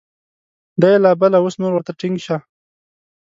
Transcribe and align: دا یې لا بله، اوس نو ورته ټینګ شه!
دا 0.81 0.87
یې 0.93 0.99
لا 1.03 1.11
بله، 1.21 1.37
اوس 1.41 1.55
نو 1.61 1.65
ورته 1.73 1.91
ټینګ 1.99 2.17
شه! 2.25 2.37